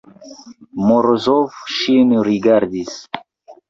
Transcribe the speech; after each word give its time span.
Morozov 0.91 1.61
ŝin 1.77 2.19
rigardis. 2.33 3.01